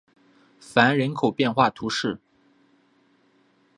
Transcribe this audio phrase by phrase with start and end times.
[0.59, 2.19] 凡人口变化图示